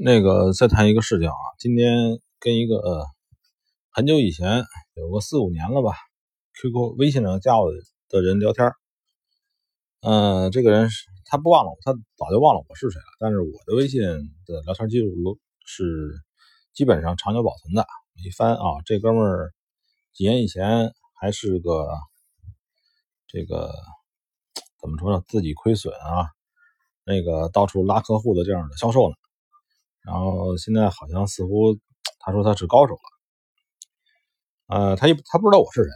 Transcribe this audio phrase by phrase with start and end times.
[0.00, 3.04] 那个再谈一个事情啊，今天跟一个呃
[3.90, 4.62] 很久以前
[4.94, 5.90] 有个四五年了吧
[6.54, 7.72] ，QQ 微信上加我
[8.08, 8.70] 的人聊天，
[10.02, 10.88] 嗯，这个人
[11.24, 16.14] 他不忘了，他早就忘了我是谁了，但是我的微信的聊天记录是
[16.72, 17.84] 基本上长久保存的。
[18.24, 19.52] 一翻啊，这哥们儿
[20.12, 21.88] 几年以前还是个
[23.26, 23.74] 这个
[24.80, 26.30] 怎么说呢，自己亏损啊，
[27.04, 29.16] 那个到处拉客户的这样的销售呢。
[30.04, 31.78] 然后现在好像似乎
[32.18, 35.90] 他说他是高手了，呃，他也他不知道我是谁，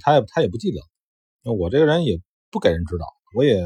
[0.00, 3.60] 他也他也不记得，我这个人也不给人指导，我也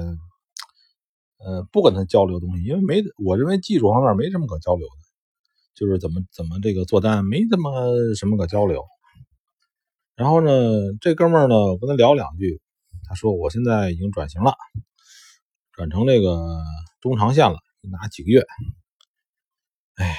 [1.38, 5.04] 呃不跟他交流东西，因为没我认为技术方面没什么可交流的，
[5.74, 8.84] 就是怎么怎么这个做单没怎么什么可交流。
[10.14, 10.50] 然后呢，
[11.00, 12.60] 这哥们呢，我跟他聊两句，
[13.08, 14.54] 他说我现在已经转型了，
[15.72, 16.56] 转成这个
[17.00, 17.58] 中长线了，
[17.90, 18.42] 拿几个月。
[19.96, 20.14] 哎呀，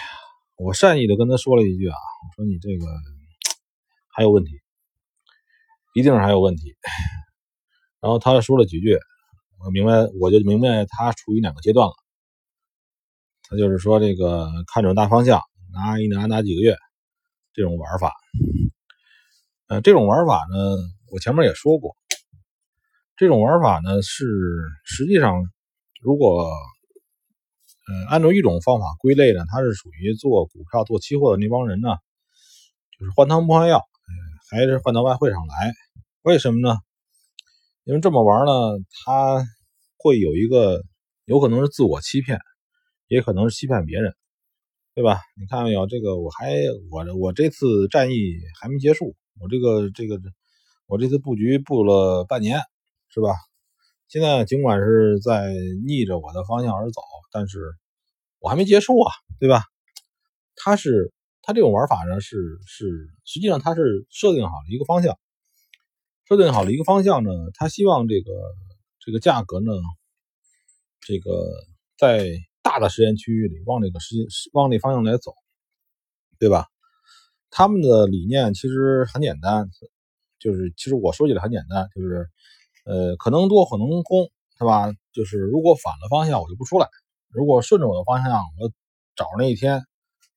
[0.57, 2.87] 我善意的跟他说了一句啊，我说你这个
[4.09, 4.59] 还有问题，
[5.93, 6.75] 一定是还有问题。
[8.01, 8.97] 然后他说了几句，
[9.63, 11.93] 我明白，我就明白他处于哪个阶段了。
[13.43, 15.39] 他就是说这个看准大方向，
[15.71, 16.75] 拿一拿拿几个月
[17.53, 18.11] 这种玩法。
[19.67, 20.57] 呃，这种玩法呢，
[21.11, 21.95] 我前面也说过，
[23.15, 24.25] 这种玩法呢是
[24.85, 25.35] 实际上
[26.01, 26.51] 如果。
[27.87, 31.89] 呃，按照一种方法归类呢，他是属于做股票、做期货的那帮人呢，
[32.99, 33.81] 就是换汤不换药，
[34.51, 35.73] 还是换到外汇上来。
[36.21, 36.77] 为什么呢？
[37.85, 38.51] 因为这么玩呢，
[39.05, 39.45] 他
[39.97, 40.83] 会有一个
[41.23, 42.39] 有可能是自我欺骗，
[43.07, 44.13] 也可能是欺骗别人，
[44.93, 45.21] 对吧？
[45.39, 45.87] 你看没有？
[45.87, 46.53] 这个我还
[46.91, 50.19] 我我这次战役还没结束，我这个这个
[50.87, 52.59] 我这次布局布了半年，
[53.07, 53.29] 是吧？
[54.07, 55.53] 现在尽管是在
[55.85, 57.01] 逆着我的方向而走。
[57.31, 57.73] 但是
[58.39, 59.63] 我还没结束啊，对吧？
[60.55, 65.19] 他是他这种玩法呢，是是，实际上他是设定好了一个方向，
[66.27, 68.31] 设定好了一个方向呢，他希望这个
[68.99, 69.71] 这个价格呢，
[71.01, 71.47] 这个
[71.97, 72.27] 在
[72.63, 74.15] 大的时间区域里往这个时
[74.53, 75.33] 往那方向来走，
[76.39, 76.65] 对吧？
[77.49, 79.69] 他们的理念其实很简单，
[80.39, 82.27] 就是其实我说起来很简单，就是
[82.87, 84.89] 呃，可能多可能空，是吧？
[85.11, 86.87] 就是如果反了方向，我就不出来。
[87.27, 88.71] 如果顺着我的方向，我
[89.13, 89.81] 找那一天，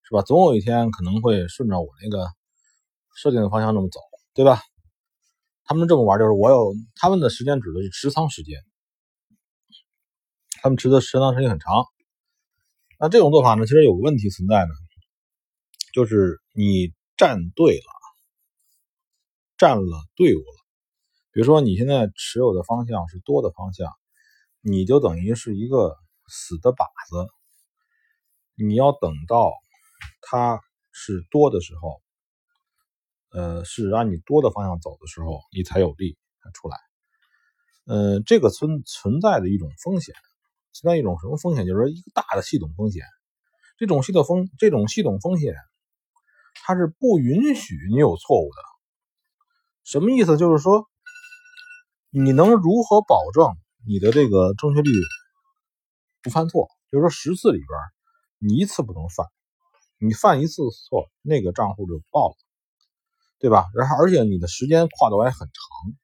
[0.02, 0.22] 是吧？
[0.22, 2.26] 总有一天可能会顺着我那个
[3.14, 4.00] 设定的方向那么走，
[4.34, 4.60] 对吧？
[5.64, 8.58] 他们这么玩，就是我有他们的时间指的是持仓时间，
[10.60, 11.84] 他们持的持仓时间很长。
[12.98, 14.72] 那这种做法呢，其实有个问题存在呢，
[15.94, 17.92] 就是你站对了，
[19.56, 20.59] 站了队伍了。
[21.32, 23.92] 比如说你现在持有的方向是多的方向，
[24.60, 25.96] 你就等于是一个。
[26.32, 27.26] 死的靶子，
[28.54, 29.52] 你要等到
[30.20, 30.60] 它
[30.92, 32.00] 是多的时候，
[33.32, 36.16] 呃，是按你多的方向走的时候，你才有力
[36.54, 36.76] 出来。
[37.86, 40.14] 呃，这个存存在的一种风险，
[40.72, 41.66] 存在一种什么风险？
[41.66, 43.02] 就是说一个大的系统风险。
[43.76, 45.56] 这种系统风这种系统风险，
[46.62, 48.62] 它是不允许你有错误的。
[49.82, 50.36] 什么意思？
[50.36, 50.88] 就是说，
[52.12, 53.56] 你能如何保证
[53.86, 54.90] 你的这个正确率？
[56.22, 57.68] 不犯错，就是说十次里边
[58.38, 59.26] 你一次不能犯，
[59.98, 62.36] 你犯一次错，那个账户就爆了，
[63.38, 63.66] 对吧？
[63.74, 65.94] 然后而且你的时间跨度还很长，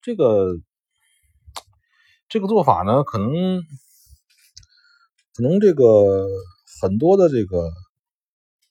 [0.00, 0.54] 这个
[2.28, 3.62] 这个做法呢，可能
[5.34, 6.28] 可能这个
[6.80, 7.70] 很多的这个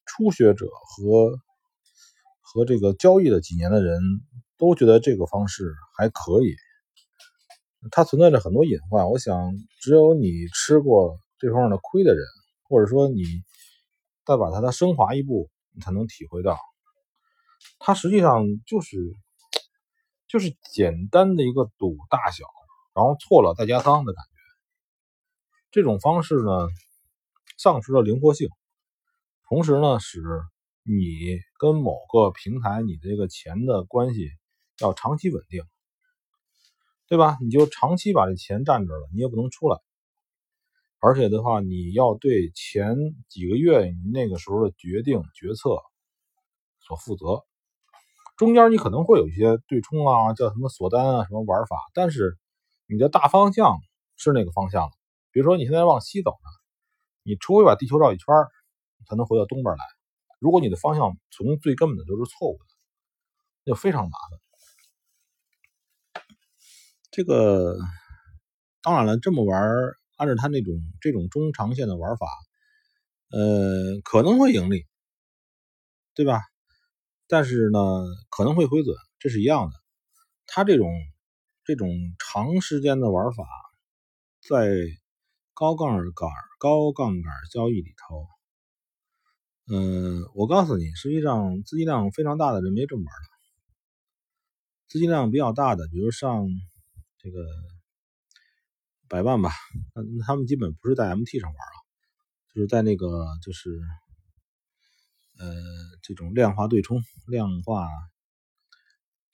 [0.05, 1.37] 初学者和
[2.41, 4.01] 和这个交易了几年的人
[4.59, 6.55] 都觉得这个方式还可以。
[7.91, 12.23] 它存在着很多隐患，我想只有你吃过这方面的亏的人，
[12.67, 13.23] 或者说你
[14.25, 16.59] 再把它的升华一步，你才能体会到，
[17.79, 18.97] 它实际上就是
[20.27, 22.43] 就是简单的一个赌大小，
[22.93, 24.29] 然后错了再加仓的感觉。
[25.71, 26.67] 这种方式呢，
[27.57, 28.49] 丧失了灵活性，
[29.47, 30.21] 同时呢，使
[30.83, 34.29] 你跟某个平台你这个钱的关系
[34.81, 35.63] 要长期稳定。
[37.07, 37.39] 对吧？
[37.41, 39.79] 你就长期把这钱占着了，你也不能出来。
[40.99, 42.95] 而且的话，你要对前
[43.29, 45.81] 几个月你那个时候的决定决策
[46.79, 47.43] 所负责。
[48.37, 51.77] 中间你可能会有一些对冲啊，叫什么锁单啊，什么玩法。
[51.95, 52.37] 但是
[52.85, 53.79] 你的大方向
[54.15, 54.91] 是那个方向了
[55.31, 56.49] 比如说你现在往西走呢，
[57.23, 58.25] 你除非把地球绕一圈
[59.07, 59.83] 才能回到东边来。
[60.37, 62.65] 如果你的方向从最根本的都是错误的，
[63.65, 64.48] 那就非常麻烦。
[67.19, 67.75] 这个
[68.81, 69.61] 当然了，这么玩，
[70.15, 72.25] 按照他那种这种中长线的玩法，
[73.29, 74.85] 呃，可能会盈利，
[76.15, 76.39] 对吧？
[77.27, 79.73] 但是呢，可能会亏损，这是一样的。
[80.47, 80.89] 他这种
[81.65, 81.89] 这种
[82.19, 83.43] 长时间的玩法，
[84.47, 84.69] 在
[85.53, 88.27] 高杠杆高杠杆交易里头，
[89.67, 93.29] 嗯，我告诉你，实际上资金量非常大的人没这么玩的。
[94.87, 96.47] 资金量比较大的，比如上
[97.21, 97.45] 这个
[99.09, 99.51] 百万吧，
[99.93, 101.75] 那他们基本不是在 MT 上玩啊，
[102.55, 103.77] 就是在那个就是
[105.37, 105.53] 呃
[106.01, 107.89] 这种量化对冲、量化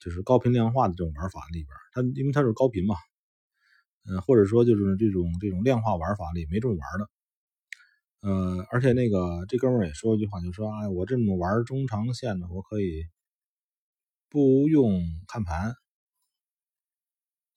[0.00, 2.96] 就是高频量化的这种玩法里边，它因为它是高频嘛，
[4.08, 7.08] 嗯，或者说就是这种这种量化玩法里没这么玩的，
[8.28, 13.04] 呃，而且那个这哥们也说一句话，就说啊，我这么玩中长线的，我可以。
[14.28, 15.72] 不用看盘，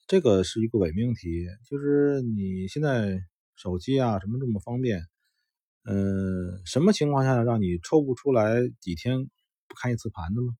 [0.09, 1.45] 这个是一个伪命题。
[1.69, 3.21] 就是你现在
[3.55, 5.03] 手机啊什么这么方便，
[5.83, 9.29] 嗯，什么情况下让你抽不出来几天
[9.67, 10.57] 不看一次盘的吗？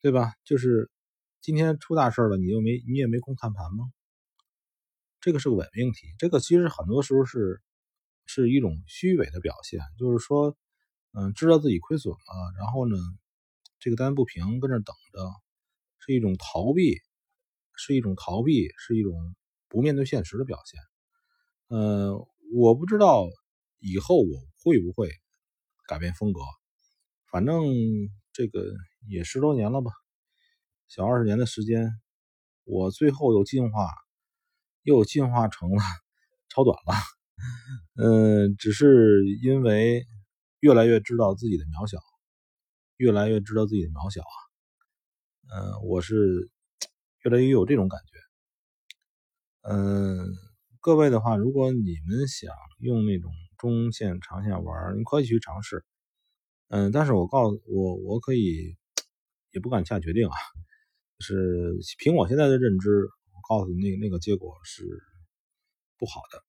[0.00, 0.34] 对吧？
[0.44, 0.88] 就是
[1.40, 3.90] 今天出大事了，你又没你也没空看盘吗？
[5.20, 6.06] 这个是个伪命题。
[6.16, 7.60] 这个其实很多时候是
[8.24, 10.56] 是一种虚伪的表现，就是说，
[11.10, 12.96] 嗯，知道自己亏损了，然后呢？
[13.80, 15.28] 这个单不平，跟那等着，
[15.98, 17.00] 是一种逃避，
[17.76, 19.34] 是一种逃避，是一种
[19.68, 20.80] 不面对现实的表现。
[21.68, 23.26] 呃，我不知道
[23.78, 25.10] 以后我会不会
[25.86, 26.40] 改变风格，
[27.30, 27.64] 反正
[28.32, 28.64] 这个
[29.08, 29.92] 也十多年了吧，
[30.88, 31.90] 小二十年的时间，
[32.64, 33.88] 我最后又进化，
[34.82, 35.76] 又进化成了
[36.48, 36.94] 超短了。
[37.96, 40.04] 嗯，只是因为
[40.60, 41.98] 越来越知道自己的渺小。
[42.98, 44.36] 越来越知道自己的渺小啊，
[45.52, 46.48] 嗯，我是
[47.26, 48.20] 越来越有这种感觉，
[49.68, 50.28] 嗯，
[50.80, 55.84] 各位的话，如果你们想用那种中线、长线玩，你可以去尝试，
[56.68, 58.76] 嗯，但是我告诉我，我可以
[59.50, 60.36] 也不敢下决定啊，
[61.18, 62.90] 就是凭我现在的认知，
[63.32, 64.84] 我告诉你，那那个结果是
[65.98, 66.45] 不好的。